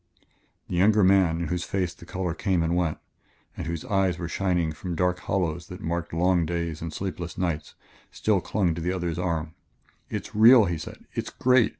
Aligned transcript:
The 0.67 0.77
younger 0.77 1.03
man, 1.03 1.41
in 1.41 1.47
whose 1.49 1.63
face 1.63 1.93
the 1.93 2.07
color 2.07 2.33
came 2.33 2.63
and 2.63 2.75
went, 2.75 2.97
and 3.55 3.67
whose 3.67 3.85
eyes 3.85 4.17
were 4.17 4.27
shining 4.27 4.71
from 4.71 4.95
dark 4.95 5.19
hollows 5.19 5.67
that 5.67 5.79
marked 5.79 6.11
long 6.11 6.43
days 6.43 6.81
and 6.81 6.91
sleepless 6.91 7.37
nights, 7.37 7.75
still 8.09 8.41
clung 8.41 8.73
to 8.73 8.81
the 8.81 8.93
other's 8.93 9.19
arm. 9.19 9.53
"It's 10.09 10.33
real," 10.33 10.65
he 10.65 10.79
said; 10.79 11.05
"it's 11.13 11.29
great! 11.29 11.69